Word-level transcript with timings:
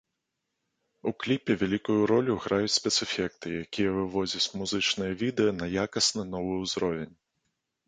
У 1.09 1.11
кліпе 1.23 1.51
вялікую 1.63 1.97
ролю 2.11 2.37
граюць 2.45 2.73
спецэфекты, 2.79 3.47
якія 3.65 3.89
выводзяць 3.99 4.51
музычнае 4.63 5.11
відэа 5.23 5.51
на 5.61 5.65
якасна 5.85 6.29
новы 6.33 6.61
ўзровень. 6.65 7.17